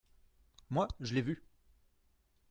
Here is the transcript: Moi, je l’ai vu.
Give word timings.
Moi, 0.71 0.87
je 0.99 1.13
l’ai 1.13 1.21
vu. 1.21 1.43